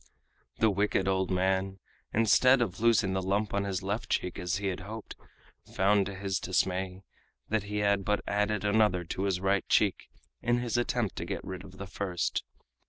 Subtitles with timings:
[0.57, 1.77] The wicked old man,
[2.11, 5.15] instead of losing the lump on his left cheek as he had hoped,
[5.75, 7.03] found to his dismay
[7.49, 10.09] that he had but added another to his right cheek
[10.41, 12.43] in his attempt to get rid of the first.